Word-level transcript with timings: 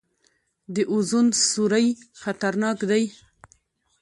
د 0.75 0.75
اوزون 0.91 1.27
سورۍ 1.51 1.87
خطرناک 2.21 2.77
دی 2.89 3.03